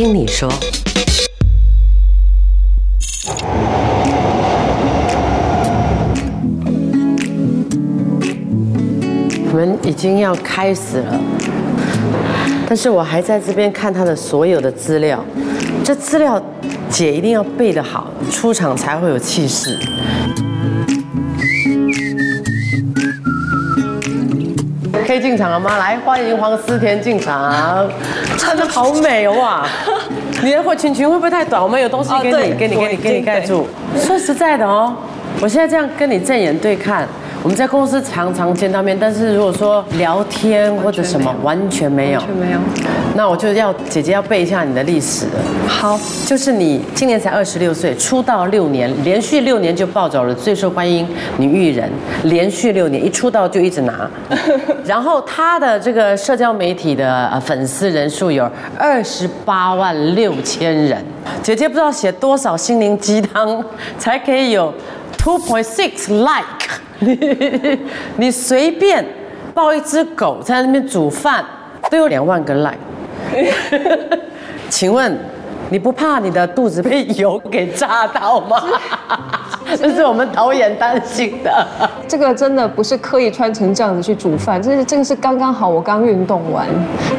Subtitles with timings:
[0.00, 0.48] 听你说。
[9.44, 11.20] 我们已经要开始了，
[12.66, 15.22] 但是我还在这边看他的所有的资料，
[15.84, 16.42] 这资料
[16.88, 19.78] 姐一定要背得好，出场才会有气势。
[25.06, 25.76] 可以进场了吗？
[25.76, 27.90] 来，欢迎黄思甜进场，
[28.40, 29.68] 穿的好美哇！
[30.42, 31.62] 你的裙裙会不会太短？
[31.62, 33.68] 我们有东西给你，给你，给你，给你盖住。
[33.98, 34.96] 说实在的哦，
[35.42, 37.06] 我现在这样跟你正眼对看。
[37.42, 42.58] 我们在公司常常见到面，但是如果说聊天或者什么，完全没有，完全没有。
[43.16, 45.32] 那我就要姐姐要背一下你的历史了。
[45.66, 51.08] 好，就是你今年才二十六岁，出道六年，连续六年就抱走了最受欢迎
[51.38, 51.90] 女艺人，
[52.24, 54.08] 连续六年一出道就一直拿。
[54.84, 58.46] 然后她的这个社交媒体的呃粉丝人数有
[58.78, 61.02] 二十八万六千人。
[61.42, 63.64] 姐姐不知道写多少心灵鸡汤
[63.98, 64.72] 才可以有
[65.16, 66.80] two point six like。
[67.00, 67.78] 你
[68.16, 69.04] 你随便
[69.52, 71.44] 抱一只狗在那边煮饭，
[71.90, 72.78] 都有两万个 like。
[74.68, 75.16] 请问
[75.70, 78.62] 你不怕你的肚子被油给炸到吗？
[79.78, 81.66] 这是我们导演担心的。
[82.08, 86.66] 这个真的不是刻意穿成这样子去煮饭，这是这个是刚刚好，我刚运动完，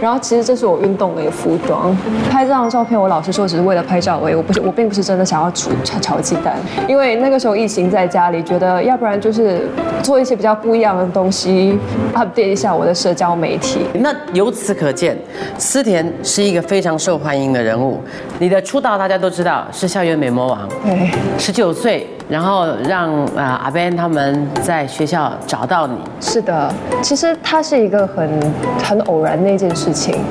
[0.01, 1.95] 然后其实这是我运动的一个服装。
[2.29, 6.55] 拍这张照片，我老实说只是为了拍照而已，我不是我并不是真的想要煮炒炒鸡蛋，
[6.87, 9.67] 因为那个时候疫情在家里，觉得要不然就是
[10.03, 11.79] 做一些比较不一样的东西
[12.13, 13.85] ，update 一下我的社交媒体。
[13.93, 15.17] 那由此可见，
[15.57, 18.01] 思田是一个非常受欢迎的人物。
[18.39, 22.05] 你的出道大家都知道是校园美魔王，对，十九岁。
[22.31, 25.97] 然后让呃阿 Ben 他们在学校找到你。
[26.21, 30.23] 是的，其实它是一个很很偶然的一件事情。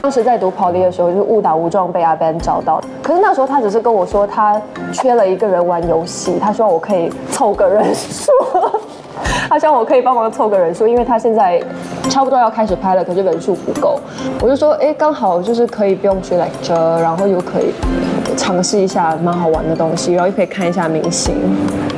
[0.00, 2.80] 当时在读 Poly 的时候，就是误打误撞被阿 Ben 找到。
[3.02, 4.58] 可是那时候他只是跟我说，他
[4.94, 8.32] 缺了一个人玩游戏，他希望我可以凑个人数。
[9.52, 11.62] 他希望我可以帮忙凑个人数，因为他现在
[12.08, 14.00] 差不多要开始拍了，可是人数不够。
[14.40, 17.74] 我就说，哎，刚好就是可以不用去来遮，然后又可以。
[18.34, 21.34] 尝试一下蛮好玩的东西，然后又可以看一下明星，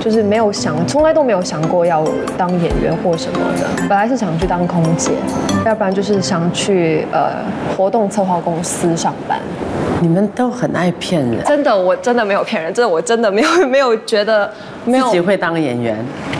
[0.00, 2.02] 就是没有想，从来都没有想过要
[2.36, 3.86] 当演员或什么的。
[3.88, 5.12] 本来是想去当空姐，
[5.64, 7.36] 要不然就是想去呃
[7.76, 9.38] 活动策划公司上班。
[10.04, 14.52] 你们都很爱骗人，真的，我真的没有骗人，真的我真的没有 没有觉得
[14.84, 15.96] 没有自己会当演员，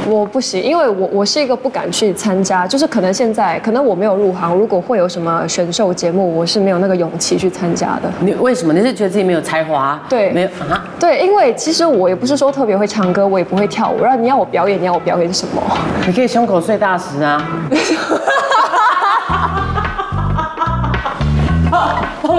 [0.06, 8.12] 我不行，因为我我是一个不敢去参加，就是可能现在可能我没有入行，如果会有什么选秀节目，我是没有那个勇气去参加的。
[8.20, 8.75] 你为什么？
[8.75, 9.98] 你是觉得自己没有才华？
[10.10, 10.86] 对，没有啊？
[11.00, 15.62] 对，因为其实我也不是说特别会唱歌，我也不会跳舞，然后你要我表演，你要我表演什么？
[16.06, 17.42] 你可以胸口碎大石啊。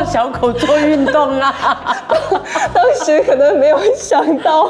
[0.06, 1.54] 小狗做运动啊！
[2.74, 4.70] 当时可能没有想到。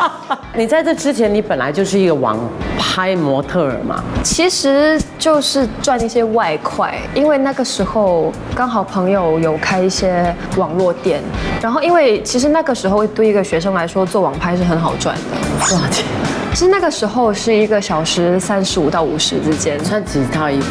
[0.54, 2.38] 你在这之前，你本来就是一个网
[2.78, 4.02] 拍模特儿嘛？
[4.22, 11.22] 其实就是赚一些外快，因为那个时候刚好朋友有开一些网络店，
[11.60, 15.68] 然后因为其实那个时候对一个学生来说做网拍是很好赚的。
[15.68, 16.04] 多少钱？
[16.54, 19.76] 其实那个时候是一个小时三十五到五十之间。
[19.82, 20.68] 穿几套衣服？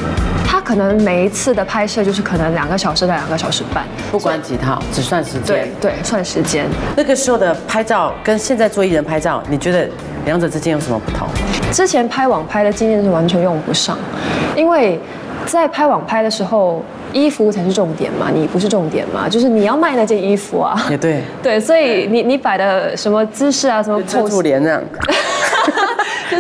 [0.48, 5.44] 他可能每一次的拍摄就是可能两个小时到两个小时半，不管几套，只算时间。
[5.44, 6.66] 对对，算时间。
[6.96, 9.86] 那个时候的拍照跟现在做艺人拍照，你觉得
[10.24, 11.28] 两者之间有什么不同？
[11.74, 13.98] 之前拍网拍的经验是完全用不上，
[14.56, 14.98] 因为
[15.46, 20.82] 在拍网拍的时候，衣服才是重点嘛，你不是重点嘛，就是你要卖那件衣服啊。
[20.90, 21.22] 也对。
[21.44, 24.82] 对，所以你你摆的什么姿势啊，什么遮住脸这样。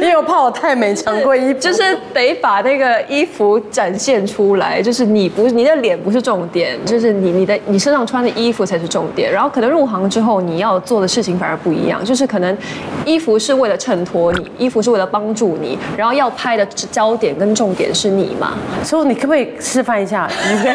[0.03, 9.31] 因为我怕我太美抢过衣服，就是得把那个衣服展现出来，就是你不你的脸不是重点，就是你你的你身上穿的衣服才是重点。
[9.31, 12.57] 然后可能入行之后你要做的事情反而不一样，就是可能
[13.05, 18.55] 衣服是为了衬托你，衣服是为了帮助你，然后要拍的焦点跟重点是你嘛。
[18.83, 20.27] 所以你可不可以示范一下？
[20.43, 20.73] 真的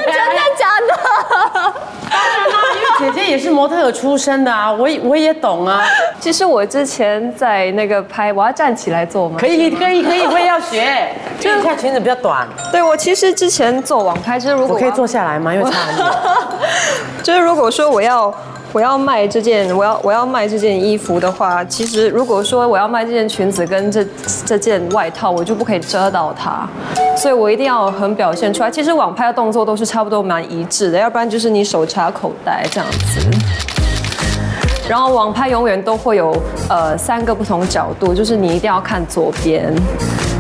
[0.59, 1.75] 假的？
[3.01, 5.85] 因 为姐姐也是模特出身的啊，我我也懂啊。
[6.19, 9.39] 其实我之前在那个拍，我要站起来做吗？
[9.41, 11.09] 可以可以可以，我也要学。
[11.41, 12.47] 就是看裙子比较短。
[12.71, 15.55] 对，我其实之前做网拍，就是如果我可以坐下来吗？
[15.55, 16.07] 因为差很远。
[17.25, 18.35] 就是如果说我要。
[18.71, 24.07] 我要卖这件，我要我要卖这件衣服的话，其实如果说我要卖这件裙子跟这
[24.45, 26.69] 这件外套，我就不可以遮到它，
[27.17, 28.71] 所以我一定要很表现出来。
[28.71, 33.21] 其实网拍的动作都是差不多蛮一致的，要不然就是你手插口袋这样子。
[34.89, 36.35] 然后网拍永远都会有
[36.71, 39.71] 呃三个不同角度，就是你一定要看左边。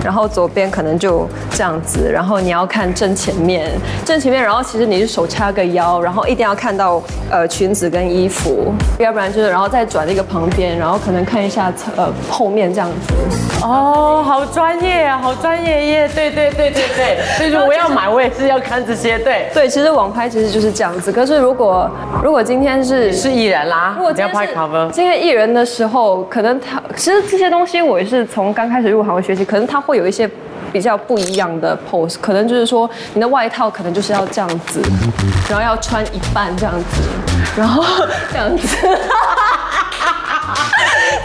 [0.04, 3.70] 然后左边可能就这样子，然后你要看正前面，
[4.04, 13.14] 正前面，然后其实你是手叉个腰，然后一定要看到呃裙子跟衣服，要不然就是然后再转那个旁边，然后可能看一下呃后面这样子。
[13.60, 16.10] 哦，好专业啊，好专业耶！
[16.14, 19.18] 对对对对对，所以说我要买，我也是要看这些。
[19.18, 21.10] 对，对，其实网拍其实就是这样子。
[21.10, 21.90] 可是如果
[22.22, 30.30] 如果今天是是艺人啦，如果今你要拍卡文今天艺人的时候，可能他其实这些东西我也是从刚开始入行学习，可能他会有一些
[30.70, 34.82] 比较不一样的 pose，可能就是说你的外套可能就是要这样子，
[35.48, 37.00] 然后要穿一半这样子，
[37.56, 37.82] 然后
[38.30, 38.76] 这样子。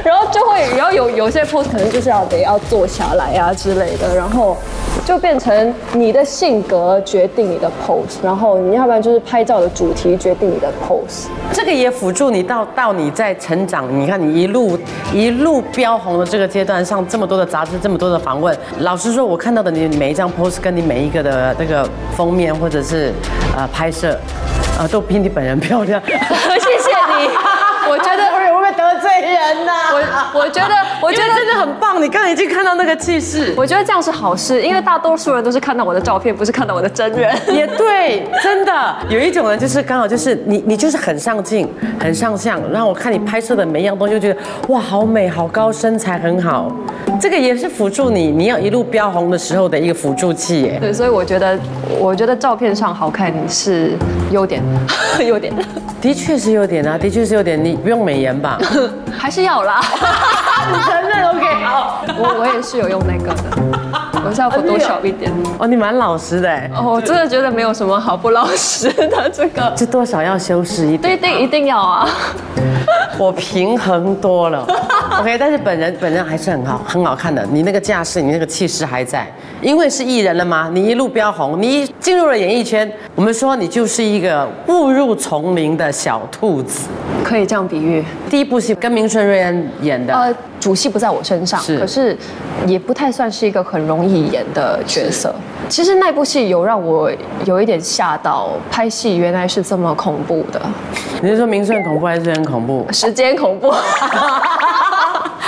[0.03, 4.57] 然后就会，然后有有些 pose 可能就是要得要坐下来啊之类的，然后
[5.05, 11.27] 就变成你的性格决定你的 pose，然后你要不然就是拍照的主题决定你的 pose。
[11.51, 13.83] 这个也辅助你到到你在成长。
[13.99, 14.77] 你看你一路
[15.13, 18.57] 一路飙红的这个阶段，上这么多的杂志，这么多的访问。
[18.79, 23.13] 老实说，我看到的你每一张 pose 跟你每一个的那个封面或者是
[23.55, 24.17] 呃拍摄，
[24.79, 26.01] 呃都比你本人 漂亮。
[26.07, 27.29] 谢谢你，
[27.89, 28.23] 我觉得
[29.21, 29.71] 人呐、
[30.33, 33.53] 我我觉得我觉得我觉得真的很棒，你刚才已经看到那个气势。
[33.55, 37.35] 我觉得这样是好事，因为大多数人都是看到我的照片，不是看到我的真人。
[37.53, 41.69] 也对，真的有一种人就是刚好就是你，你就是很上镜，
[41.99, 44.39] 很上相，然后我看你拍摄的每一样东西，就觉得
[44.69, 46.71] 哇，好美，好高，身材很好，
[47.19, 50.77] 这个也是辅助你，你要一路飙红的时候的一个辅助器耶。
[50.79, 51.57] 对，所以我觉得，
[51.99, 53.97] 我觉得照片上好看是
[54.31, 54.61] 优点，
[55.25, 55.53] 优点
[56.03, 58.59] 的确是有点啊，的确是有点，你不用美颜吧？
[59.17, 59.79] 还是要啦。
[60.69, 62.03] 你承认 OK 好。
[62.17, 63.41] 我我也是有用那个的，
[64.25, 65.31] 我效果多少一点。
[65.57, 69.71] 哦，你蛮老实的哎，哦，我真的觉得没有什么好不老实的这个。
[69.77, 71.01] 就多少要修饰一点。
[71.01, 72.05] 对，一定一定要啊！
[73.17, 74.67] 我平衡多了
[75.21, 77.45] ，OK，但是本人本人还是很好，很好看的。
[77.49, 79.31] 你那个架势，你那个气势还在，
[79.63, 86.89] 因为是艺人了嘛，你一路飙红，你一进入了演艺圈，我们说你就是一个误入丛林的小兔子。
[87.23, 88.03] 可以这样比喻。
[88.29, 92.17] 第一部戏跟明顺瑞恩演的，呃，主戏不在我身上，是可是
[92.67, 95.33] 也不太算是一个很容易演的角色。
[95.69, 97.09] 其实那部戏有让我
[97.45, 100.61] 有一点吓到，拍戏原来是这么恐怖的，
[101.21, 103.73] 你是说明顺恐怖还是很恐怖时间恐怖。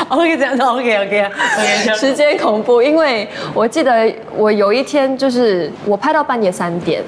[0.09, 7.03] ？OK，这样子 OK OK OK， 时间恐怖，因为我记得我有一天就是我拍到半夜三点，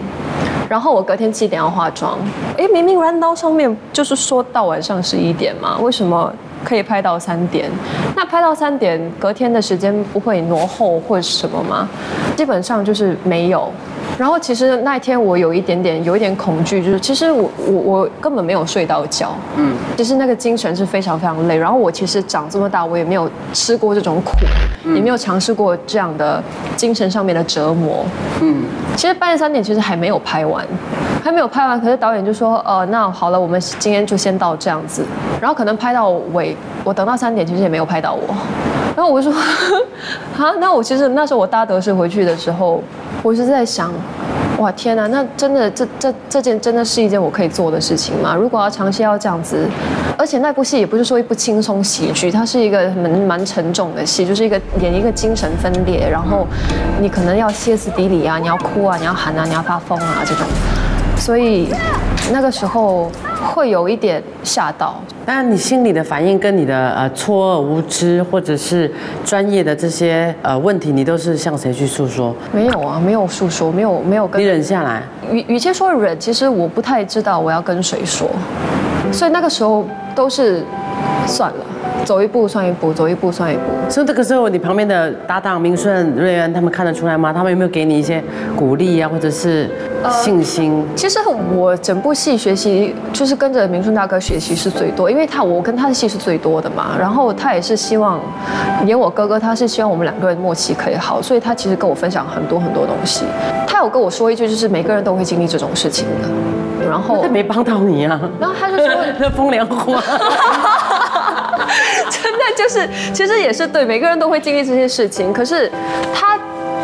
[0.70, 2.18] 然后我隔天七点要化妆，
[2.58, 6.34] 哎，明明 run 刀上面就是说到晚上十一点嘛，为什么
[6.64, 7.70] 可以拍到三点？
[8.16, 11.88] 那拍到三点，隔天的时间不会挪后或者什么吗？
[12.36, 13.72] 基本上就是没有。
[14.18, 21.56] 然后其实那一天我有一点点有一点恐惧，就是其实我我我根本没有睡到觉，嗯，其实那个精神是非常非常累。
[21.56, 24.32] 然后我其实长这么大，我也没有吃过这种苦，
[24.96, 26.44] 也没有尝试过这样的
[26.76, 28.06] 精神上面的折磨，
[28.42, 28.64] 嗯。
[28.96, 30.66] 其实半夜三点其实还没有拍完，
[31.24, 35.06] 还没有拍完，可是导演就说，呃，那好了，我们今天就先到这样子。
[35.40, 38.24] 然后可能拍到尾，我等到三点其实也没有拍到我。
[38.96, 39.40] 然后我就说，
[40.44, 42.82] 啊，那我其实那时候我搭德士回去的时候，
[43.28, 43.92] 我是在想，
[44.58, 48.34] 哇天哪，那真的这这这件真的是一件我可以做的事情吗？
[48.34, 49.68] 如果要长期要这样子，
[50.18, 56.48] 而且那部戏也不是说一部轻松喜剧，它是一个蛮蛮沉重的戏，就是一个演一个精神分裂，然后
[57.02, 60.46] 你可能要歇斯底里啊，你要哭啊，你要喊啊，你要发疯啊这种，
[61.18, 61.68] 所以
[62.32, 63.10] 那个时候
[63.54, 64.96] 会有一点吓到。
[65.26, 68.92] 当然，你心里的反应跟你的呃错愕无知，或者是
[69.26, 72.34] 专业的这些呃问题，你都是向谁去诉说？
[72.54, 78.30] 没有啊，没有诉说，没有没有跟你忍下来，与与其说忍，其实我不太知道我要跟谁说，
[79.12, 80.64] 所以那个时候都是
[81.26, 81.66] 算了，
[82.06, 83.62] 走一步算一步，走一步算一步。
[83.90, 87.34] 所以这个时候，你旁边的搭档明顺、瑞恩他们看得出来吗？
[87.34, 88.24] 他们有没有给你一些
[88.56, 89.70] 鼓励啊，或者是
[90.10, 90.86] 信心？
[90.96, 91.20] 其实
[91.54, 96.96] 我整部戏学习就是跟着明顺大哥学习是最多，因为他我跟他的戏是最多的嘛。
[96.98, 98.20] 然后他也是希望
[98.86, 103.26] 演我哥哥，他是希望我们两个人默契可以好，所以他其实跟我分享很多很多东西。
[103.68, 106.28] 他有跟我说一句，就是每个人都会经历这种事情的。
[106.90, 108.88] 然后 他没帮到你啊， 然后他就说。
[109.20, 110.02] 那风凉话。
[112.30, 115.32] 真的就是，其实也是对，每个人都会经历这些事情。
[115.32, 115.72] 可是
[116.14, 116.38] 他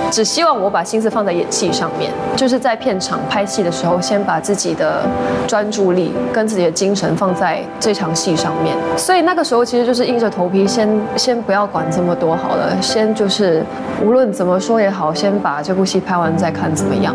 [0.09, 5.01] 只希望我把心思放在演戏上面，就是在片场拍戏的时候，先把自己的
[5.45, 8.75] 专注力跟自己的精神放在这场戏上面。
[8.95, 13.63] 所以那个时候其实就是硬着头皮先，先不要管这么多好了，先就是
[14.01, 17.13] 无论怎么说也好，先把这部戏拍完再看怎么样。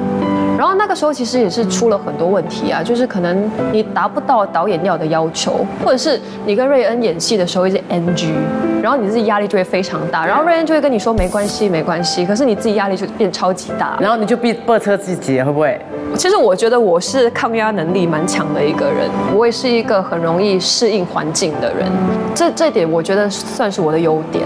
[0.58, 8.32] 然后那个时候其实也是出了很多问题啊，就是可能你达不到导演要的要求，或者是你跟瑞恩演戏的时候一些 NG，
[8.82, 13.96] 然后你自己压力就会非常大，然后瑞恩就会跟你说没关系没关系，可是你自己压力就变超级大。
[14.00, 15.80] 然后你就逼迫车自己，会不会？
[16.16, 21.86] 其实我觉得我是抗压能力蛮强的一个人，我也是一个很容易适应环境的人，
[22.34, 24.44] 这这点我觉得算是我的优点。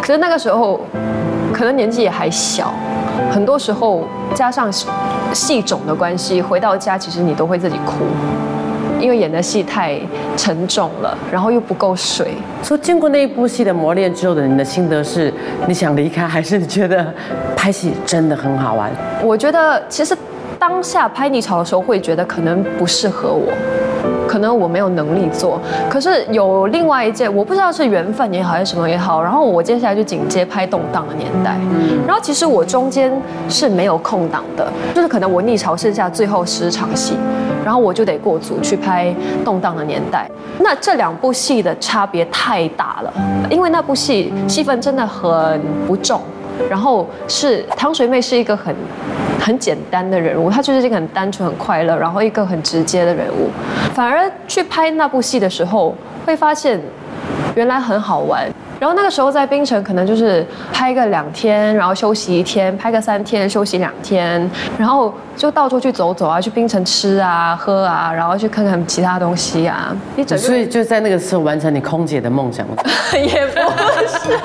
[0.00, 0.80] 可是那个时候，
[1.52, 2.72] 可能年纪也还小，
[3.30, 4.70] 很多时候加上
[5.32, 8.04] 戏种的关系，回到家其实你都会自己哭，
[9.00, 9.98] 因为演的戏太
[10.36, 12.34] 沉重了，然后又不够水。
[12.62, 15.32] 说经过那一部戏的磨练之后的你的心得是，
[15.66, 17.06] 你想离开，还是你觉得
[17.56, 18.90] 拍戏真的很好玩？
[19.22, 20.16] 我觉得其实
[20.58, 23.52] 当下拍逆潮的时候，会觉得可能不适合我。
[24.30, 25.60] 可能我没有能力做，
[25.90, 31.58] 可是有另外一件，我不知道是缘分也好还是什么也好，然后我接下来就紧接拍动荡的年代，
[32.06, 33.10] 然后其实我中间
[33.48, 37.14] 是没有空档的，就是可能我逆潮剩下最后十场戏，
[37.64, 39.12] 然后我就得过组去拍
[39.44, 40.30] 动荡的年代。
[40.60, 43.12] 那这两部戏的差别太大了，
[43.50, 46.20] 因为那部戏戏份真的很不重。
[46.68, 48.72] 然后是汤水妹是一个很
[49.40, 53.50] 很简单的人物，他就是一个很单纯、很快乐，然后一个很直接的人物。
[53.94, 55.94] 反而去拍那部戏的时候，
[56.26, 56.78] 会发现
[57.54, 58.46] 原来很好玩。
[58.80, 69.94] 然后那个时候在槟城，可能就是拍个两天，然后休息一天；拍个三天，休息两天，然后就到处去走走啊，去槟城吃啊、喝啊，然后去看看其他东西啊。
[70.16, 72.66] 你整所以就在那个时候完成你空姐的梦想
[73.12, 73.60] 也不
[74.08, 74.38] 是，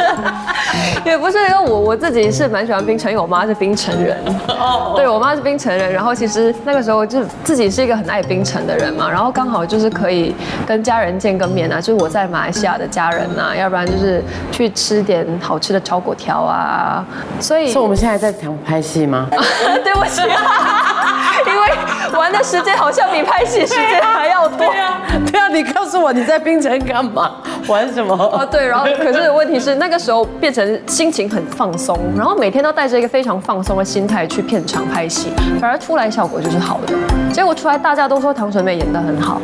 [1.09, 4.17] 也不是，因为我我自己是蛮喜欢槟城，因为我妈是槟城人。
[4.49, 4.95] 哦。
[4.97, 10.35] 对我妈是槟城人，然后其实那个时候就自己是一个很爱槟城的人嘛，然后刚好就是可以
[10.67, 14.21] 跟家人见个面啊，就是我在马来西亚的家人啊，要不然就是。
[14.51, 17.05] 去吃点好吃的炒粿条啊，
[17.39, 19.27] 所以，是我们现在在讲拍戏吗？
[19.83, 24.57] 对不起，因为玩的时间好像比拍戏时间还要多。
[24.65, 25.01] 对啊，
[25.31, 27.31] 对啊，你告诉我你在冰城干嘛？
[27.67, 28.13] 玩什么？
[28.15, 36.93] 哦，对，然后可是问题是那个时候变成心情很放松，然后每天都带着一个非常放松的心态去片场拍戏，反而出来效果就是好的。
[37.33, 39.41] 结果出来大家都说唐纯美演得很好，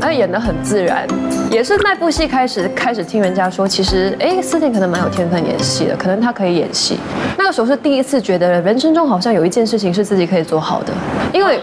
[0.00, 1.06] 而演得很自然。
[1.50, 6.98] 也是那部戏开始开始听人家说，其实哎，思婷可能蛮有天分演戏的，可能她可以演戏。
[7.38, 10.92] 那个时候是第一次觉得人生中好像有一件事情是自己可以做好的，
[11.32, 11.58] 因为，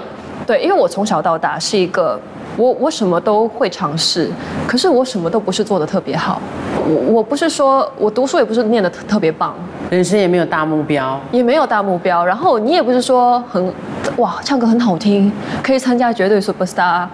[0.48, 2.20] 对，因为我从小到大是一个，
[2.58, 4.32] 我我什么都会尝试，
[4.68, 6.42] 可是我什么都不是做的特别好。
[6.88, 9.56] 我我不是说我读书也不是念的特别棒，
[9.90, 12.26] 人生也没有大目标，也没有大目标。
[12.26, 13.74] 然后你也不是说很
[14.18, 17.08] 哇，唱歌很好听，可以参加绝对 super star。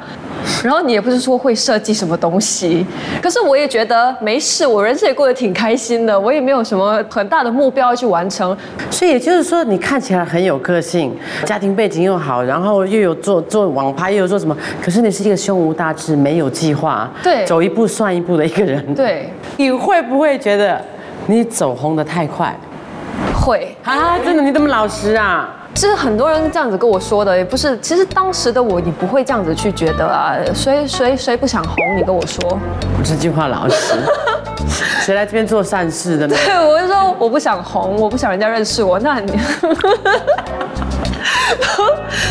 [0.64, 2.86] 然后你也不是说会设计什么东西，
[3.22, 8.56] 可是我也觉得没事，我人生也过得挺开心的，我也没有什么很大的目标要去完成。
[8.90, 18.96] 所以也就是说，你看起来很有个性，家庭背景又好，然后又有做做网拍，又有做什么，可是你是一个胸无大志、没有计划，对，走一步算一步的一个人。
[18.96, 20.84] 对，你会不会觉得
[21.28, 22.56] 你走红的太快？
[23.34, 25.50] 会啊，真的，你这么老实啊？
[25.74, 27.78] 其实很多人这样子跟我说的，也不是。
[27.80, 30.36] 其实当时的我，你不会这样子去觉得啊。
[30.54, 31.76] 谁谁谁不想红？
[31.98, 32.60] 你跟我说。
[32.98, 33.96] 我这句话老实。
[35.02, 36.36] 谁来这边做善事的呢？
[36.46, 39.00] 对，我就说我不想红，我不想人家认识我。
[39.00, 39.32] 那你。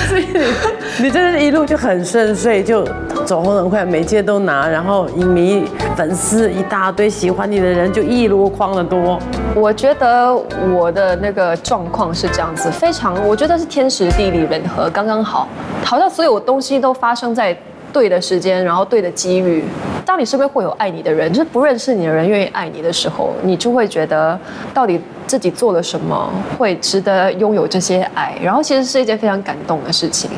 [0.09, 2.85] 所以你你真的一路就很顺遂，就
[3.31, 9.21] 走红很快，每届都拿，然后影迷粉丝一大堆，喜欢你的人就一箩筐的多。
[9.55, 10.35] 我觉得
[10.77, 15.47] 我的那个状况是这样子，非常，我觉得是天时地利人和，刚刚好，
[15.85, 17.57] 好像所有东西都发生在。
[17.93, 19.65] 对的时间，然后对的机遇。
[20.05, 24.39] 当你身边会有爱你的人，就是不认识你的人愿意爱你的时候，你就会觉得
[24.75, 26.29] 到底自己做了什么
[26.59, 28.35] 会值得拥有这些爱。
[28.43, 30.31] 然后其实是一件非常感动的事情。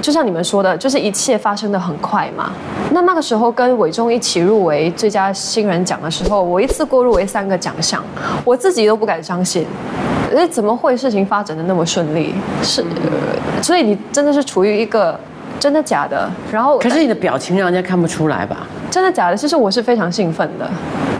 [0.00, 2.52] 就像你们说的，就是一切发生的很快嘛。
[2.90, 8.02] 那那个时候跟伟忠一起入围最佳新人奖的时候，我一次过入围三个奖项，
[8.44, 9.64] 我自己都不敢相信，
[10.34, 12.34] 哎，怎么会事情发展的那么顺利？
[12.62, 12.84] 是，
[13.62, 15.18] 所以你真的是处于一个。
[15.62, 16.28] 真的假的？
[16.50, 18.66] 然后可是你的表情让人家看不出来吧？
[18.90, 19.36] 真的假的？
[19.36, 20.68] 其实我是非常兴奋的。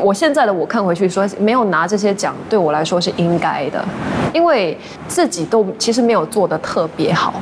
[0.00, 3.80] 我现在的我看回去说，没有拿这些奖对我来说是应该的，
[4.34, 7.34] 因为自己都其实没有做的特别好。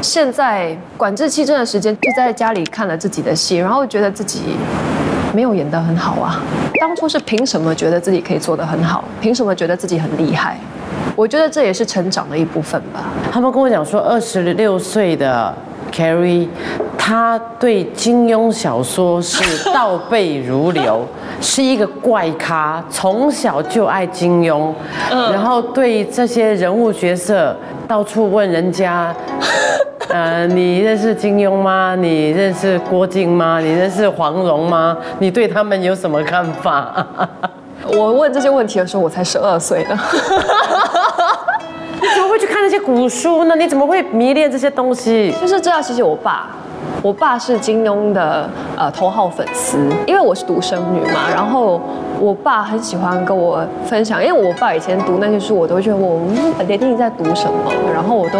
[0.00, 4.42] 现在管制期这段时间就在家里看了自己的戏，然后觉得自己
[5.34, 6.40] 没有演得很好啊。
[6.78, 9.02] 当初是凭什么觉得自己可以做得很好？
[9.20, 10.56] 凭什么觉得自己很厉害？
[11.16, 13.06] 我觉得这也是成长的一部分吧。
[13.32, 15.52] 他们跟我讲说，二十六岁的。
[15.94, 16.48] Carrie，
[16.98, 21.06] 他对金庸小说是倒背如流，
[21.40, 24.72] 是一个怪咖，从小就爱金庸，
[25.10, 29.14] 然后对这些人物角色到处问人家
[30.10, 31.94] 呃，你认识金庸吗？
[31.96, 33.60] 你认识郭靖吗？
[33.60, 34.96] 你认识黄蓉吗？
[35.18, 37.06] 你对他们有什么看法？
[37.86, 39.98] 我问这些问题的时候，我才十二岁呢。
[42.04, 43.56] 你怎么会去看那些古书呢？
[43.56, 45.34] 你怎么会迷恋这些东西？
[45.40, 46.50] 就是这要谢谢我爸，
[47.00, 48.46] 我爸是金庸的
[48.76, 51.80] 呃头号粉丝，因为我是独生女嘛，然后
[52.20, 58.38] 我爸很喜欢跟我分享，因为我爸以前读那些书，我都会觉得我嗯连你在读什么，然后我都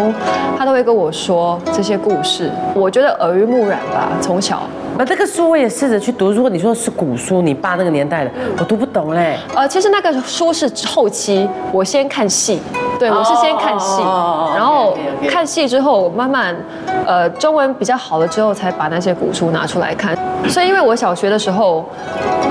[0.58, 4.60] 他都会跟我说这些故事，我觉得耳濡目染吧，从小。
[4.96, 6.30] 那这个书我也试着去读。
[6.30, 9.36] 如果你说是古书，你爸那个年代的，我读不懂嘞。
[9.52, 12.60] 呃，其实那个书是后期，我先看戏，
[12.98, 14.96] 对我是先看戏，哦然后
[15.28, 16.54] 看戏之后，慢慢，
[17.06, 20.16] 呃，中文比较好了之后，才把那些古书拿出来看。
[20.48, 21.84] 所以，因为我小学的时候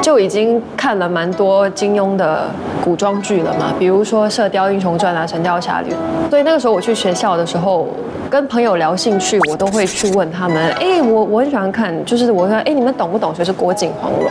[0.02, 2.46] 就已经看了蛮多金庸的
[2.84, 5.92] 古装剧了嘛，比如说《射雕英雄传》啊，《神雕侠侣》。
[6.30, 7.88] 所以那个时候我去学校的时候，
[8.30, 14.28] 跟朋友聊兴趣，我都会去问他们，哎，我我很喜欢看，就是我说，哎，你们懂不懂谁是郭靖、黄蓉？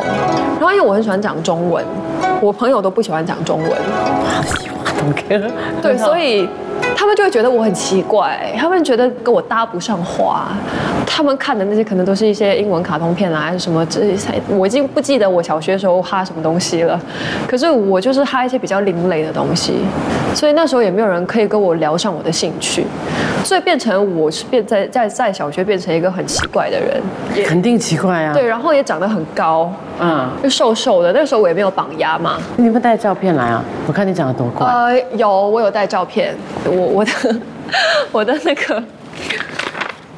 [0.59, 1.85] 然后因为我很喜欢讲中文，
[2.40, 3.71] 我朋友都不喜欢讲中文，
[5.02, 5.50] 懂歌。
[5.82, 6.49] 对，所以
[6.96, 10.49] 他们就会觉得我很奇怪，他们觉得跟我搭不上话。
[11.04, 16.99] 他们看的那些可能都是一些英文卡通片啊，还是什么，这才我已经不记得我小学的时候哈什么东西了。
[17.46, 19.75] 可是我就是哈一些比较另类的东西，
[20.34, 22.87] 所以那时候也没有人可以跟我聊上我的兴趣，
[23.44, 27.02] 所以变成我是变在在在小学变成一个很奇怪的人，
[27.34, 28.32] 也肯定奇怪啊。
[28.32, 29.70] 对，，然后也长得很高，
[30.00, 31.12] 嗯，就瘦瘦的。
[31.12, 33.62] 那时候我也没有绑牙嘛，你有没有带照片来啊？
[33.87, 34.66] 我看你长得多怪。
[34.66, 36.34] 呃，有，我有带照片，
[36.64, 37.12] 我我的
[38.12, 38.82] 我的那个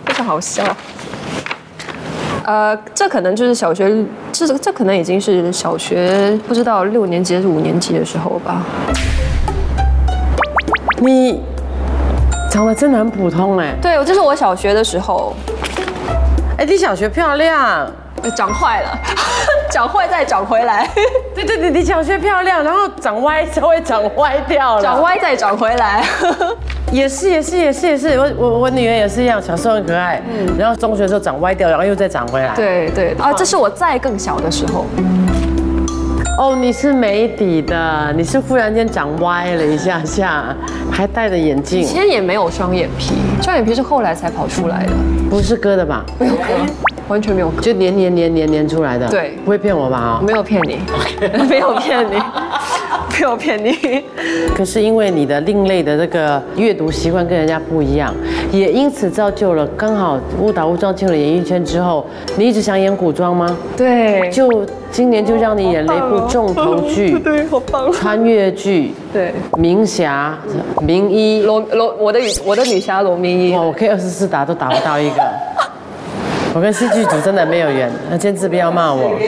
[0.06, 0.64] 非常好笑。
[2.44, 8.62] 呃，这可能就是小学，这这可能已经是小学，不知道六年级还是五年级的时候吧。
[10.98, 11.42] 你
[12.50, 13.74] 长得真的很普通哎。
[13.80, 15.34] 对，这是我小学的时候，
[16.58, 17.90] 哎，你小学漂亮。
[18.34, 18.98] 长坏了，
[19.70, 20.88] 长坏再长回来，
[21.34, 24.82] 对对对，你小学漂亮，然后长歪，稍微长歪掉了。
[24.82, 26.04] 长歪再长回来。
[26.92, 34.86] 也是也是也是也是，我我我女儿也是一样，小时候很可爱，嗯然后中学的时候长歪掉，然后又再长回来。，对对啊，这是我再更小的时候。
[36.38, 40.54] 哦，你是眉底的，你是忽然间长歪了一下下，
[40.90, 44.92] 还戴着眼镜以，前也没有双眼皮，双眼皮是后来才跑出来的，
[45.30, 46.04] 不是割的吧？
[46.18, 46.42] 没有割，
[47.08, 47.50] 完全没有。
[47.60, 49.08] 就黏黏黏黏黏出来的。
[49.08, 50.20] 对不会骗我吧？
[50.20, 50.24] 哦。
[50.24, 50.78] 没有骗你，
[51.48, 54.02] 没有骗你，没有骗你。
[54.56, 58.14] 可是因为你的另类的这个阅读习惯跟人家不一样，
[58.50, 63.56] 也因此造就了刚好误打误撞进了演艺圈之后，你一直想演古装吗？
[63.76, 67.92] 对，就今年就让你演了一部重头剧，对，好棒。
[67.92, 70.38] 穿越剧对，《明侠》
[70.84, 71.42] 《名医》。
[71.46, 75.22] 罗罗，我的女我的女侠罗明依哇，，我可以二十四打都打不到一个。
[76.54, 79.18] 我跟戏剧组真的没有缘，那千字不要骂我。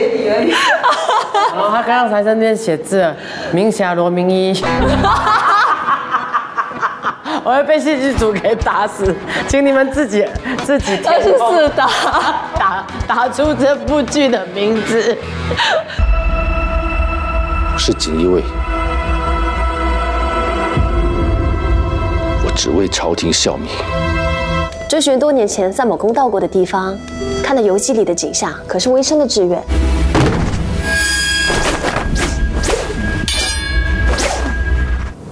[1.53, 3.13] 然后他刚刚才在那边写字，
[3.51, 4.55] 明霞罗明依，
[7.43, 9.13] 我会被戏剧组给打死，
[9.49, 10.25] 请你们自己
[10.65, 11.89] 自己二十四打。
[12.57, 15.19] 打打出这部剧的名字。
[17.75, 18.41] 我是锦衣卫，
[22.45, 23.69] 我只为朝廷效命。
[24.89, 26.97] 追寻多年前在某公到过的地方，
[27.43, 29.61] 看到游记里的景象，可是我一生的志愿。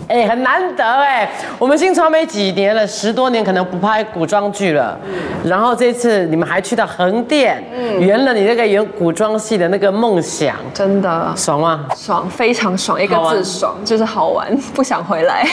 [0.09, 4.99] 哎，很难得哎，我们新传媒几年了，十多年可能不拍古装剧了，
[5.45, 7.63] 然后这次你们还去到横店，
[8.01, 11.87] 圆了你那个演古装戏的那个梦想，真的爽吗？
[11.97, 15.47] 爽，非常爽，一个字爽，就是好玩， 不想回来。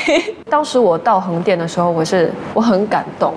[0.49, 3.33] 当时我到横店的时候，我是我很感动。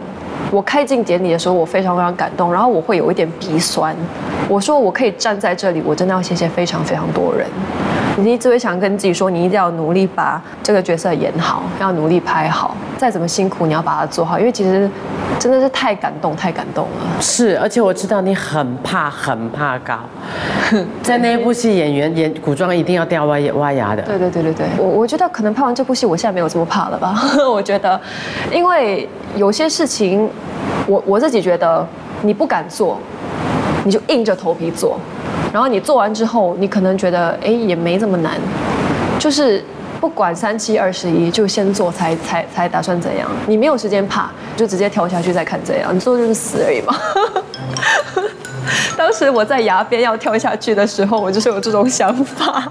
[0.54, 3.92] 我开镜典礼的时候，我非常非常感动，然后我会有一点鼻酸。
[4.48, 7.44] 我说我可以站在这里，我真的要谢谢非常非常多人。
[8.16, 14.88] 你一直会想跟自己说，你一定要努力把这个角色演好，要努力拍好，再怎么辛苦你要把它做好，因为其实
[15.40, 17.20] 真的是太感动，太感动了。
[17.20, 19.98] 是，而且我知道你很怕很怕高，
[21.02, 24.02] 在那一部戏演员演古装一定要掉挖挖牙的。
[24.02, 27.20] 对对对对对，我我觉得可能拍完这部戏，我现在没有这么怕了吧？
[27.50, 28.00] 我觉得，
[28.52, 30.28] 因为有些事情，
[30.86, 31.86] 我我自己觉得
[32.22, 32.98] 你不敢做，
[33.84, 34.98] 你就硬着头皮做，
[35.52, 38.32] 然后你做完之后，你可能觉得哎也没这么难，
[39.18, 39.64] 就是
[40.00, 46.94] 不管三七二十一，就先做才才才打算怎样，你没有时间怕，就直接跳下去再看怎样，你做就是死而已嘛。
[48.96, 52.70] 当时我在崖边要跳下去的时候，我就是有这种想法，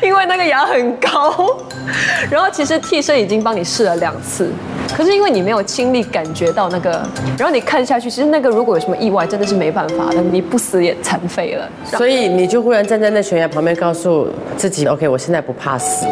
[0.02, 1.58] 因为那个牙很高。
[2.30, 4.50] 然后其实替身已经帮你试了两次，
[4.94, 6.90] 可是因为你没有亲历感觉到那个，
[7.38, 11.68] 然后你看下去，其实那个如果有什么意外，真的是没办法的，你不死也残废了。
[11.84, 16.06] 所以你就忽然站在那悬崖旁边，告诉自己：“OK，我现在不怕死。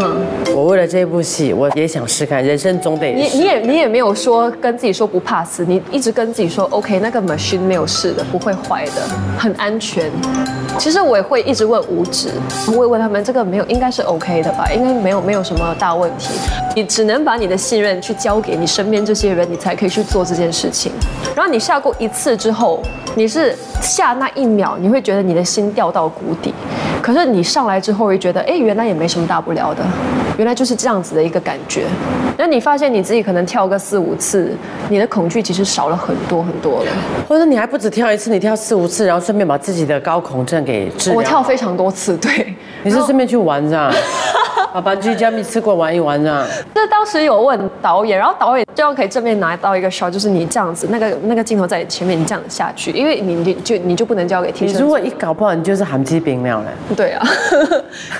[0.00, 0.07] 嗯，
[0.58, 9.02] 我为了这部戏，我也想试看，人生总得你你也你也没有说跟自己说不怕死，你一直跟自己说 OK，那个 machine 没有事的，不会坏的，
[9.38, 10.10] 很安全。
[10.76, 12.30] 其实我也会一直问五指，
[12.66, 16.34] 我会问他们这个没有应该是 OK 的吧，应该没有没有什么大问题。
[16.74, 20.90] 你只能把你的信任去交给你身边这些人，你才可以去做这件事情。
[21.36, 22.82] 然后你下过一次之后，
[23.14, 26.52] 你是下那一秒你会觉得你的心掉到谷底，
[27.00, 29.82] 可是你上来之后会觉得，哎，原来也没什么大不了的，
[30.36, 31.84] 原就是这样子的一个感觉。
[32.36, 34.52] 那你发现你自己可能跳个四五次，
[34.88, 36.90] 你的恐惧其实少了很多很多了。
[37.28, 41.16] 或者你还不止跳一次，你跳四五次，然后顺便把自己的高恐症给治疗。
[41.16, 42.54] 我跳非常多次，对。
[42.84, 43.92] 你是顺便去玩这样？
[44.72, 46.44] 把班居加密吃过玩一玩这样？
[46.74, 54.76] 就是当时有问导演，然后导演这样可以正面拿到一个 shot，就是你这样子，那个那个镜头在前面，你这样子下去，因为你你就你就不能交给替身。
[54.76, 56.94] 你如果一搞不好，你就是含鸡冰了嘞。
[56.94, 57.26] 对啊，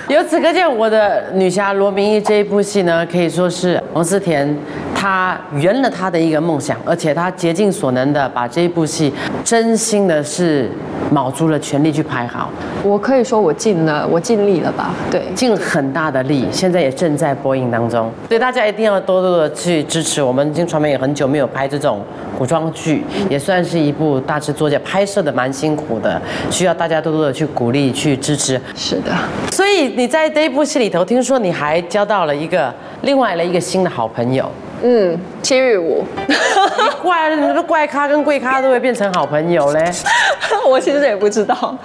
[0.09, 4.57] 由此可见，我的女侠罗明义这一部戏呢，可以说是王思田
[5.01, 10.69] 他圆了他的一个梦想，而且他竭尽所能的把这一部戏真心的是
[11.09, 12.51] 卯足了全力去拍好，
[12.83, 14.93] 我可以说我尽了，我尽力了吧？
[15.09, 20.21] 对，尽很大的力，现在也正在播映当中，所以大家一定要多多的去支持。
[20.21, 22.03] 我们金传媒也很久没有拍这种
[22.37, 28.61] 古装剧，也算是一部大制作，也拍摄的蛮辛苦的，需要大家多多的去鼓励、去支持。
[28.75, 29.13] 是的，
[29.53, 34.51] 所以你在这一部戏里头，听说你还交到了一个另外的一个新的好朋友，
[34.83, 36.35] 嗯，七日舞，奇
[37.03, 39.91] 怪怪咖跟贵咖都会变成好朋友嘞？
[40.69, 41.77] 我其实也不知道，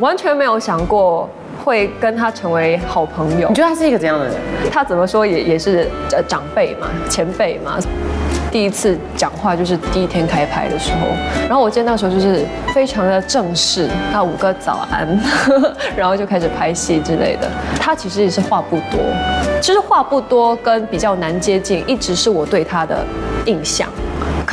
[0.00, 1.28] 完全没有想过
[1.64, 3.54] 会跟他成为好朋友你。
[3.54, 4.34] 觉得他是一个怎样的人？
[4.70, 7.78] 他怎么说也也是呃长辈嘛，前辈嘛。
[8.52, 11.08] 第一次讲话就是第一天开拍的时候，
[11.48, 15.08] 然后我记得那时候就是非常的正式，他五个早安，
[15.96, 17.50] 然后就开始拍戏之类的。
[17.80, 19.00] 他其实也是话不多，
[19.60, 23.04] 其实话不多跟比较难接近，一直是我对他的
[23.46, 23.88] 印象。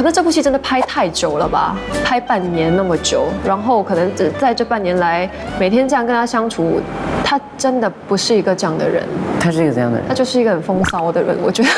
[0.02, 6.82] 可能这部戏真的拍太久了吧，拍半年那么久，然后可能只在这半年来每天这样跟他相处，
[7.24, 9.04] 他真的不是一个这样的人，
[9.40, 10.14] 他是一个怎样的人他？
[10.16, 11.70] 就是一个很风骚的人，我觉得。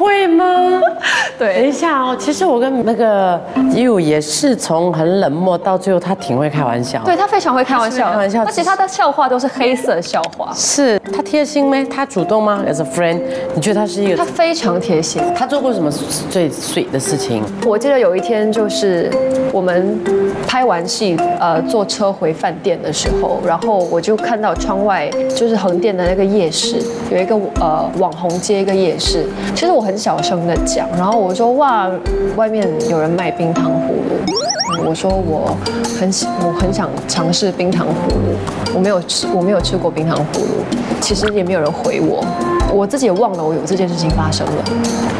[0.00, 0.80] 会吗？
[1.38, 3.38] 等一下哦，其实我跟那个
[3.74, 7.02] you 也是从很冷漠到最后，他挺会开玩笑。
[7.04, 11.76] 对，他非常会开玩笑，开玩笑而且他的笑话都是黑色笑话，是他贴心吗？
[11.90, 13.20] 他主动吗？As a friend，
[13.54, 14.16] 你觉得他是一个？
[14.16, 15.22] 他非常贴心。
[15.36, 15.90] 他做过什么
[16.30, 17.42] 最 sweet 的事情？
[17.66, 19.10] 我记得有一天就是
[19.52, 19.98] 我们
[20.46, 29.26] 拍完戏，呃，坐车回饭店的时候，然后我就看到窗外就是横店的那个夜市，有一个呃网红街一个夜市。
[29.54, 31.90] 其实我很很小声的讲，然后我说哇，
[32.36, 34.86] 外面有人卖冰糖葫芦。
[34.88, 35.56] 我说我
[35.98, 36.08] 很，
[36.46, 38.36] 我很想尝试冰糖葫芦，
[38.72, 40.64] 我没有吃，我没有吃过冰糖葫芦。
[41.00, 42.24] 其实也没有人回我，
[42.72, 44.64] 我自己也忘了我有这件事情发生了。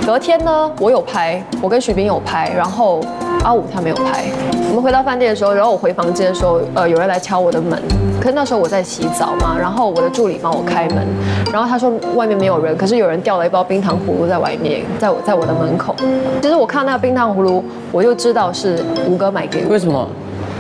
[0.06, 3.00] 隔天呢，我有拍，我跟徐斌有拍，然后
[3.42, 4.24] 阿武他没有拍。
[4.68, 7.76] 我们回到饭店的时候，然后我回房间的时候，呃，有人来敲我的门，
[8.20, 11.06] 可是那时候我在洗澡嘛，然后我的助理帮我开门，
[11.52, 15.94] 然后他说外面没有人，可是有人掉了一包冰糖葫芦在外面，在我在我的门口。
[16.40, 20.06] 其实我看到那个冰糖葫芦，我就知道是吴哥买给我，为什么？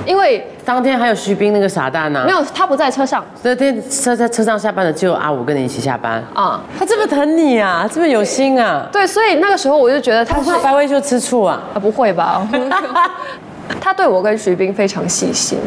[0.06, 6.22] 因为当天还有徐斌那个傻蛋呢、没有他不在车上那天车在车上下班的只有阿五跟你一起下班。
[6.32, 6.60] 啊。
[6.78, 8.86] 他这么疼你啊，这么有心啊！
[8.92, 11.60] 对，所以那个时候我就觉得他是他白薇就吃醋啊。
[11.74, 12.46] 啊，不会吧？
[13.80, 15.58] 他对我跟徐斌非常细心。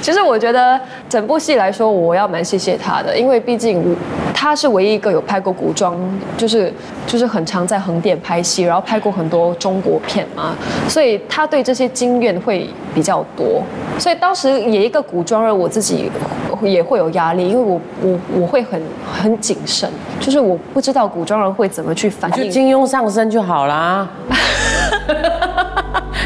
[0.00, 3.96] 其实我觉得整部戏来说，我要蛮谢谢他的，因为毕竟
[4.34, 5.96] 他是唯一一个有拍过古装，
[6.36, 6.72] 就是
[7.06, 10.54] 就是很常在横店拍戏，然后拍过很多中国片嘛，
[10.88, 13.62] 所以他对这些经验会比较多。
[13.98, 16.10] 所以当时演一个古装人，我自己
[16.62, 19.88] 也会有压力，因为我我我会很很谨慎，
[20.20, 22.44] 就是我不知道古装人会怎么去反应。
[22.44, 24.06] 就金庸上身就好啦。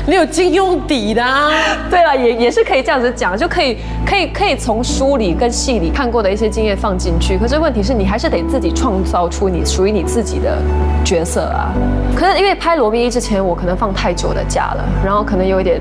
[0.08, 1.50] 你有金庸底的、啊，
[1.90, 7.36] 对了，也也是可以这样子讲，就可以可以可以从书里跟戏里看过的一些经验放进去。
[7.36, 10.56] 可是问题是你还是得自己创造出你属于你自己的
[11.04, 11.74] 角色啊。
[12.16, 15.78] 可是因为拍《罗密一》之前，我可能放太久的假了，然后可能有一点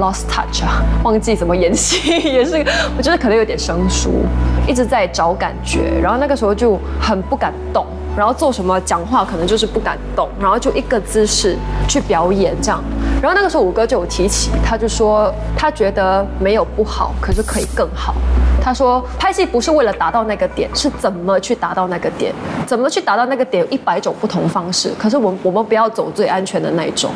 [0.00, 2.56] lost touch 啊，忘记怎么演戏，也是
[2.96, 4.24] 我觉得可能有点生疏，
[4.68, 7.86] 一直在找感觉，然后那个时候就很不敢动。
[8.16, 11.56] 然后做什么讲话可能就是不敢动，然后就一个姿势
[11.88, 12.82] 去表演这样。
[13.22, 18.16] 然后那个时候五哥就有提起，他就说他觉得没有不好，可是可以更好。
[18.62, 22.32] 他说拍戏不是为了达到那个点，是怎么去达到那个点，
[22.66, 24.92] 怎么去达到那个点，一百种不同方式。
[24.98, 27.10] 可是我们我们不要走最安全的那一种，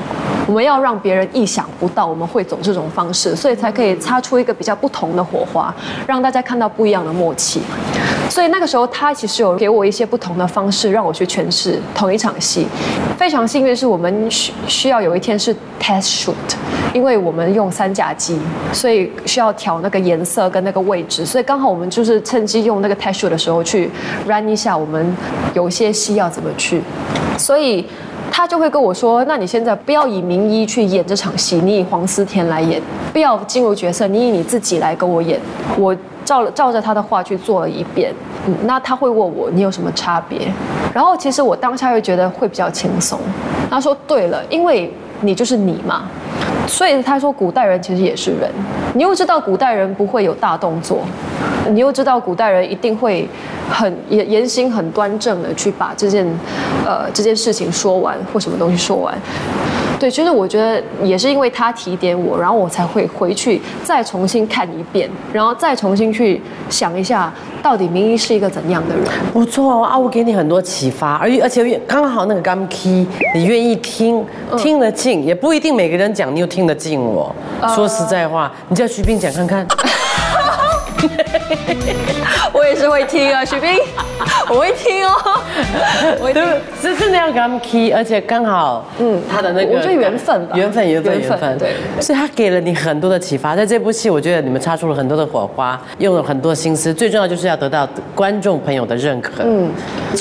[0.46, 5.74] 我们要让别人意想不到我们会走这种方式，所以才可以擦出一个比较不同的火花，
[6.06, 7.60] 让大家看到不一样的默契。
[8.32, 12.66] 所以那个时候，他其实有给我一些不同的方式，让我去诠释同一场戏。
[13.14, 16.32] 非常幸运是我们需需要有一天是 test shoot，
[16.94, 18.38] 因为我们用三甲机，
[18.72, 23.90] 所以需要调那个颜色跟那个位置，所以刚好我们就是趁机用那个 test shoot 的时候去
[24.26, 25.14] run 一下我们
[25.52, 26.80] 有一些戏要怎么去，
[27.36, 27.84] 所以。
[28.34, 32.80] 他就会跟我说：“那你现在不要以名医去演这场戏，你以黄思甜来演，
[33.12, 35.38] 不要进入角色，你以你自己来跟我演。”
[35.76, 35.94] 我
[36.32, 38.10] 照照着他的话去做了一遍。
[38.46, 40.48] 嗯，那他会问我你有什么差别？
[40.94, 43.18] 然后其实我当下会觉得会比较轻松。
[43.70, 44.90] 他说：“对了，因为
[45.20, 46.04] 你就是你嘛。”
[46.66, 48.50] 所以他说古代人其实也是人。
[48.94, 51.00] 你又知道古代人不会有大动作，
[51.70, 53.28] 你又知道古代人一定会
[53.70, 56.26] 很言言行很端正的去把这件
[56.84, 59.16] 呃这件事情说完或什么东西说完。
[59.98, 69.04] 对，其实我觉得也是因为他提点我，然后我才会回去再重新看一遍，然后再重新去想一下，到底明一是一个怎样的人。
[69.32, 74.26] 不错哦，啊，我给你很多启发，而而且刚好那个 gam key，你愿意听，
[74.58, 77.00] 听得进，也不一定每个人讲你又听得进。
[77.00, 77.32] 我
[77.72, 79.64] 说实在话，你叫徐斌讲看看。
[82.52, 83.68] 我也是会听啊，徐斌，
[84.48, 85.12] 我会听哦。
[86.18, 86.42] 我对，
[86.80, 93.54] 是真的要给他们 key，而且刚好，嗯，他的那个，我觉得缘分吧，缘分，缘分，缘分，对，所以他给了你很多的启发。
[93.54, 99.42] 在这部戏，我觉得你们擦出了很多的火花，用了很多心思，最重要就是要得到观众朋友的认可。
[99.44, 99.70] 嗯，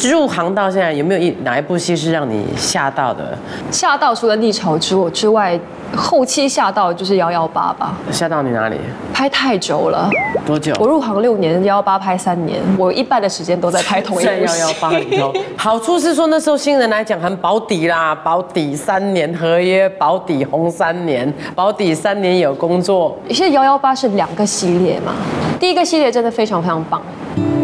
[0.04, 3.38] 入行到现在，有没有一哪一部戏是让你吓到的？
[3.72, 5.58] 吓到除了逆潮之我之外。
[5.94, 8.78] 后期吓到就是幺幺八吧，吓到你哪里？
[9.14, 10.10] 拍太久了，
[10.46, 10.74] 多久？
[10.80, 14.60] 我入行六年，幺幺八拍三年，我一半的时间都在拍同一部戏。
[14.62, 23.18] 幺幺八里头， 好处是说那时候新人来讲很保底啦，保底三年合约，保底红三年，保底三年有工作。
[23.30, 25.14] 现在幺幺八是两个系列嘛，
[25.60, 27.02] 第一个系列真的非常非常棒。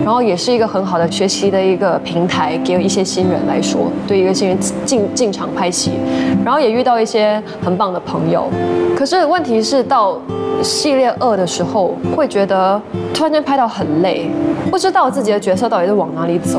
[0.07, 5.91] 然后也是一个很好的学习的一个平台，给一些新人来说，对一个新人进进场拍戏，
[6.45, 8.47] 然后也遇到一些很棒的朋友。
[8.95, 10.17] 可是问题是到
[10.63, 12.81] 系列二的时候，会觉得
[13.13, 14.29] 突然间拍到很累，
[14.71, 16.57] 不知道自己的角色到底是往哪里走。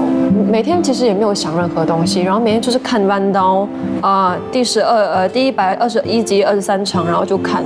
[0.51, 3.67] 每天其实也没有想任何东西，然后每天就是看弯刀
[4.03, 7.65] 啊，第十二呃第一百二十一集二十三场，然后就看。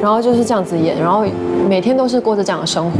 [0.00, 1.22] 然后就是这样子演，然后
[1.68, 2.98] 每天都是过着这样的生活，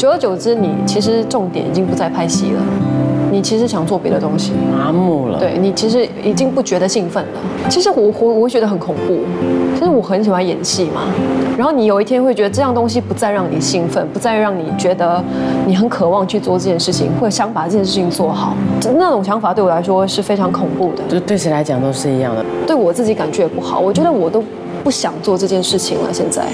[0.00, 2.62] 久而久之，你其实重点已经不在拍戏了，
[3.30, 5.38] 你其实想做别的东西，麻木了。
[5.38, 7.68] 对你其实已经不觉得兴奋了。
[7.68, 9.18] 其实我我我会觉得很恐怖，
[9.74, 11.02] 其实我很喜欢演戏嘛。
[11.58, 15.22] 然后你有一天会觉得这样东西不再让你兴奋，不再让你觉得
[15.66, 18.54] 你很渴望去做这件事情，或者想把这件事情做好，
[18.96, 21.02] 那种想法对我来说是非常恐怖的。
[21.10, 23.78] 就对谁来讲都是一样的，对我自己感觉也不好。
[23.78, 24.42] 我觉得我都。
[24.82, 26.12] 不想做这件事情了。
[26.12, 26.44] 现在，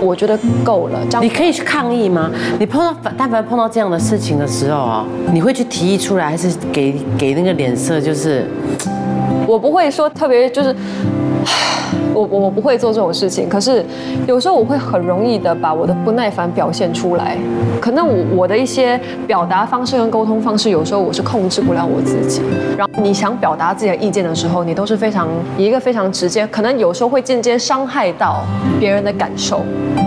[0.00, 0.98] 我觉得够了。
[1.20, 2.30] 你可以去抗议吗？
[2.58, 8.00] 你碰到但凡碰到这样的事情的时候啊，你会去提议出来，还是给给那个脸色？
[8.00, 8.46] 就是，
[9.46, 10.74] 我不会说特别就是。
[12.16, 13.84] 我我我不会做这种事情，可是
[14.26, 17.36] 有时候我会很容易的把我的不耐烦表现出来。
[17.80, 22.40] 可能我我的一些表达方式跟沟通方式，有时候我是控制不了我自己。
[22.76, 28.42] 然后你想表达自己的意见的时候，你都是非常一个非常直接，可能有时候会间接伤害到
[28.80, 29.60] 别人的感受。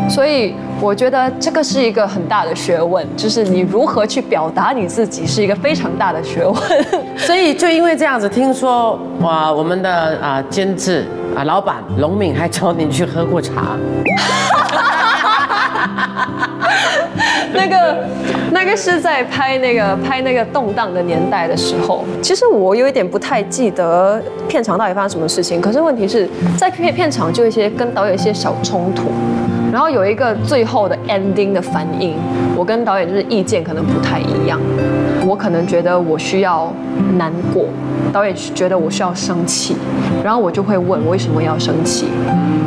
[0.09, 6.55] 所以我觉得这个是一个很大的学问，就是你如何去表达你自己是一个非常大的学问。
[7.15, 9.89] 所以就因为这样子，听说哇，我们的
[10.21, 11.05] 啊监制。
[11.35, 13.75] 啊，老板龙敏还找你去喝过茶。
[17.53, 18.03] 那个，
[18.51, 22.03] 那个是在拍那个拍那个动荡的年代的时候。
[22.21, 25.61] 其实我有一点不太记得片场到底发生什么事情。
[25.61, 26.27] 可是问题是
[26.57, 29.11] 在片片场就一些跟导演一些小冲突，
[29.71, 32.15] 然后有一个最后的 ending 的反应，
[32.55, 34.59] 我跟导演就是意见可能不太一样。
[35.25, 36.71] 我可能觉得我需要
[37.17, 37.65] 难过。
[38.11, 39.75] 导演觉得我需要生气，
[40.23, 42.07] 然后我就会问我为什么要生气？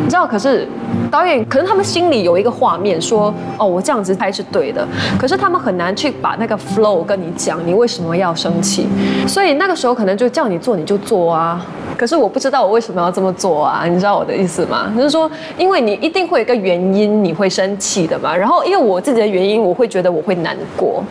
[0.04, 0.68] 你知道，可是
[1.12, 8.86] 导演可能他们心里有一个画面，说哦，我这样子拍是对的，可是他们很难去把那个 flow 跟你讲，你为什么要生气？
[9.28, 11.60] 所以那个时候可能就叫你做你就做啊，
[11.98, 13.84] 可是我不知道我为什么要这么做啊？
[13.86, 14.90] 你知道我的意思吗？
[14.96, 21.04] 就是说，因为你一定会有一个原因你会生气的嘛，然后因为我自己的原因，我会觉得我会难过，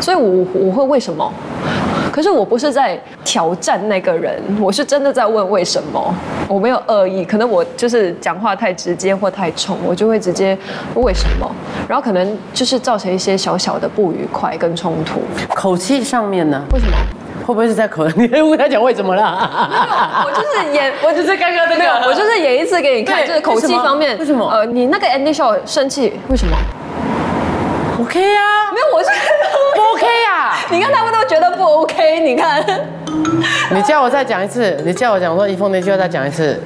[0.00, 1.30] 所以我我会为什么？
[2.16, 6.14] 可是我不是在挑战那个人，我是真的在问为什么，
[6.48, 10.56] 我没有恶意，可能我就是讲话太直接或太冲，我就会直接
[10.94, 11.46] 为什么，
[11.86, 15.20] 然后可能就是造成一些小小的不愉快跟冲突。
[15.54, 16.58] 口气上面呢？
[16.72, 16.96] 为什么？
[17.44, 18.08] 会不会是在口？
[18.16, 20.24] 你问他讲为什么啦？
[20.24, 24.16] 我就是演，我就是刚刚那没有，个，我就是演一次给你看，就是口气方面。
[24.18, 26.56] 为什么呃，你那个 Andy Show 生气，为什么
[28.00, 29.10] ？OK 啊，没有，我是？
[30.70, 32.64] 你看他们都觉得不 OK，你看。
[33.70, 36.60] 你叫我再讲一次，你叫我讲说一凤那句话再讲一次。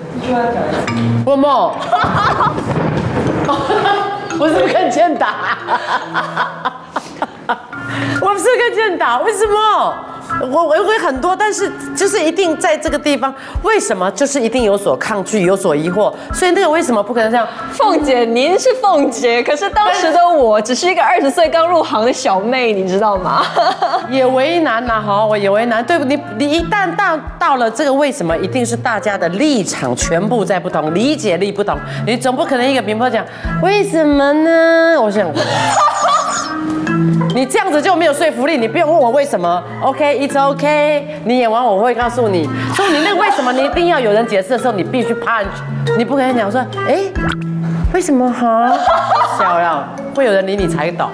[1.26, 1.72] 问梦，
[4.38, 5.34] 我是不是更欠打？
[8.20, 9.18] 我是不是更欠打？
[9.20, 9.94] 为什么？
[10.48, 17.44] 我我会很多，但是就是一定在这个地方，为什么就是一定有所抗拒，有所疑惑，所以那个为什么不可能这样？
[17.72, 23.44] 凤姐，您是凤姐，可是当时的我只是一个 二十岁刚入行的小妹，你知道吗？
[24.08, 25.84] 也为难呐、好，我也为难。
[25.84, 26.04] 对不？
[26.04, 31.76] 你你一旦到到了这个为什么，一定是大家的立场全部在不同，理解力不同。
[32.06, 33.24] 你总不可能一个评判讲
[33.62, 34.96] 为什么呢？
[35.02, 35.28] 我想，
[37.34, 38.56] 你这样子就没有说服力。
[38.56, 41.20] 你不用问我为什么，OK，it's、OK。
[41.24, 45.46] 你演完我会告诉你，所以你那为什么，你一定要有人解释的时候，你必须 punch，
[45.96, 47.00] 你不可以讲说，哎，
[47.94, 48.72] 为什么哈？
[49.38, 51.08] 笑了，会有人理你才懂。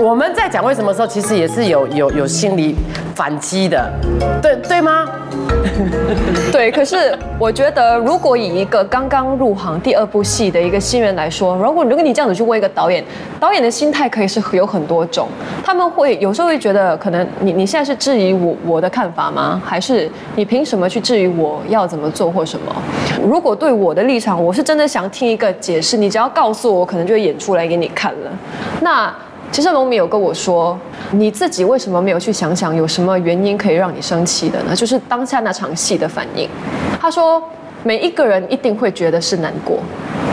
[0.00, 2.76] 我们在讲为什么的时候，其实也是有有有心理
[3.18, 3.90] 反击的，
[4.40, 5.08] 对对吗？
[6.52, 13.04] 对，可是我觉得，如果以一个刚刚入行第二部戏的一个新人来说，如果如果你这样子去问一个导演，
[13.40, 15.26] 导演的心态可以是有很多种，
[15.64, 19.60] 他们会有时候会觉得，可能你你现在是质疑我我的看法吗？
[19.64, 22.72] 还是你凭什么去质疑我要怎么做或什么？
[23.24, 28.30] 如果对我的立场，我是真的想听一个解释，你只要告诉我，我可能就会演出来给你看了。
[28.80, 29.12] 那
[29.50, 30.78] 其实龙敏有跟我说，
[31.10, 34.76] 你自己为什么没有去想想有什么原因可以让你生气的呢？
[34.76, 36.48] 就是当下那场戏的反应。
[37.00, 37.42] 他说，
[37.82, 39.78] 每一个人一定会觉得是难过，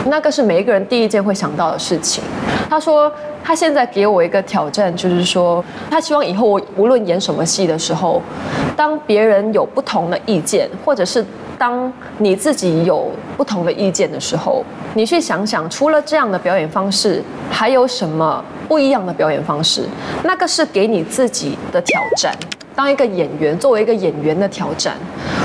[0.06, 2.22] 那个是每一个人第一件会想到的事情。
[2.68, 3.10] 他说，
[3.42, 8.20] 他现在给我一个挑战，就是说，他希望以后我无论演什么戏的时候，
[8.76, 11.24] 当别人有不同的意见，或者是
[11.58, 14.64] 当你自己有不同的意见的时候，
[14.94, 19.84] 你去想想，除了这样的表演方式，还有什么不一样的表演方式？
[20.24, 22.34] 那个是给你自己的挑战。
[22.74, 24.94] 当一个演员，作为一个演员的挑战，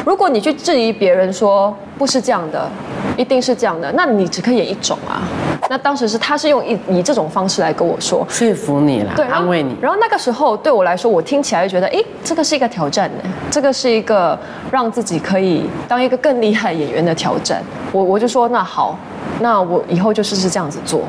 [0.05, 2.69] 如果你去质疑别人说不是这样的，
[3.17, 5.27] 一定是这样的，那你只可以演一种啊。
[5.69, 9.75] 那当时是他是用以以这种方式来跟我说，说服你啦，对，安慰你。
[9.81, 14.37] 然后那个时候对我来说，我听起来就觉得，哎，这个是一个挑战呢，这个是一个
[14.71, 17.61] 让自己可以当一个更厉害演员的挑战。
[17.91, 18.97] 我我就说，那好，
[19.39, 21.03] 那我以后就试试这样子做。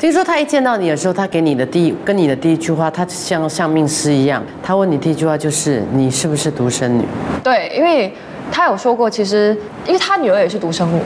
[0.00, 7.04] 听说他一见到你的时候，他给你的第一跟你的第一句话，他像像命师一样，他问你第一句话就是你是不是独生女？
[7.42, 8.12] 对，因为
[8.50, 9.56] 他有说过，其实
[9.86, 11.00] 因为他女儿也是独生女，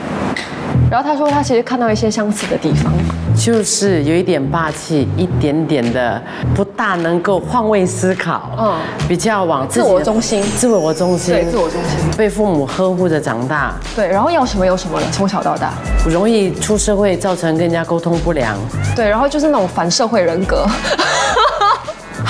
[0.89, 2.91] 然后他说他其实看到一些相似的地方。
[3.35, 6.21] 就是有一点霸气，一点点的
[6.53, 15.73] 不大能够换位思考，嗯嗯，比较往自自我中心自我中心，对自我中心，被父母呵护着长大，对，然后要什么有什么了，从小到大。
[16.07, 18.55] 容易出社会造成跟人家沟通不良。
[18.95, 20.67] 对，然后就是那种反社会人格。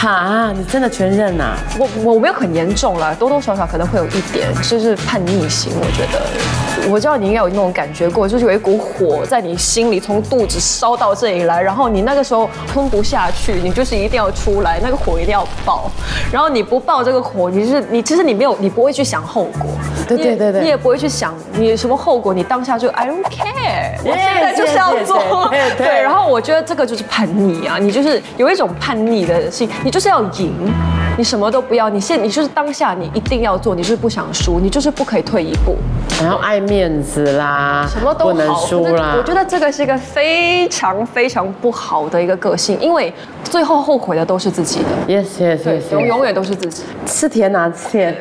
[0.08, 5.72] 啊，你真的全认呐、我我没有很严重了，多多少少可能会有一点，就是叛逆型。
[5.76, 6.22] 我觉得，
[6.90, 15.90] 我知道你应该有那种感觉过，就是有一股火在你心里从肚子烧到这里来，然后你那个时候吞不下去，你就是一定要出来，那个火一定要爆。
[16.32, 19.70] 然后你不爆这个火，你是你其实你没有，你不会去想后果。
[20.08, 30.54] 对对对对你也不会去想你什么后果，你当下就 I don't care，我现在就是要做对，然后我觉得这个就是叛逆啊，你就是有一种叛逆的心，你就是要赢，
[31.18, 35.78] 你什么都不要，你现你就是当下你一定要做，你就是不想输，你就是不可以退一步，
[36.22, 38.26] 然后爱面子啦，什么都。
[38.26, 39.16] 不能输啦。
[39.18, 46.84] 我觉得这个是一个非常非常不好的一个个性，因为最后后悔的都是自己的，yes yes yes，，永永远都是自己。
[47.06, 48.16] 吃甜呐、吃甜。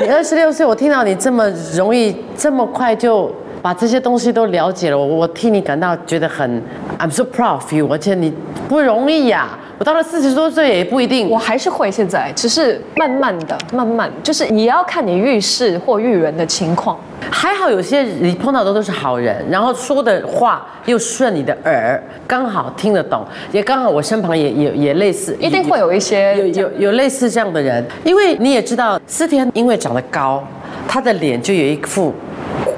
[0.00, 3.30] 你二十六岁，我听到你这么容易、这么快就
[3.62, 6.62] 把这些东西都了解了，我我替你感到觉得很
[6.98, 8.32] ，I'm so proud of you，而且你
[8.68, 11.38] 不容易呀、我到了四十多岁也不一定我。
[11.38, 16.98] 还是会现在，只是慢慢的、慢慢，就是也要看你遇事或遇人的情况。
[17.30, 30.42] 还好有些你碰到的都是好人，然后说的话又顺你的耳，刚好听得懂，也刚好我身旁也也也类似，一定会有一些有有有类似这样的人，因为你也知道，思田因为长得高，
[30.86, 32.14] 他的脸就有一副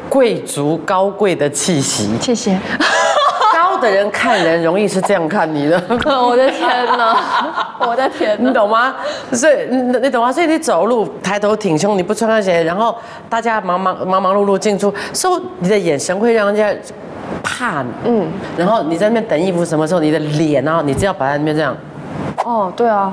[0.09, 2.59] 贵族高贵的气息，谢谢。
[3.81, 7.17] 高的人看人容易是这样看你的， 我的天哪，
[7.81, 8.53] 我的天你！
[8.53, 8.95] 懂吗？
[9.33, 10.31] 所以你你懂吗？
[10.31, 12.95] 所以你走路抬头挺胸，你不穿高鞋，然后
[13.29, 16.71] 大家忙忙忙忙碌碌进出，所以你的眼神会让人家
[17.43, 17.89] 怕你。
[18.05, 21.75] 嗯，然后你在那边等衣服，什么时候你的脸啊，你只要摆在那边这样
[22.45, 23.13] 哦，对啊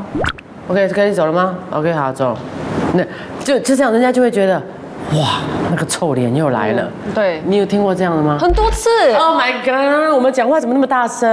[0.67, 2.35] ，，OK，可以走了吗？OK，好走。
[2.93, 3.03] 那
[3.43, 4.61] 就就这样，人家就会觉得，
[5.13, 5.39] 哇，
[5.69, 6.91] 那个臭脸又来了。
[7.15, 8.89] 对，你有听过这样的吗很多次。
[9.13, 10.13] ？Oh my god！
[10.13, 11.27] 我们讲话怎么那么大声？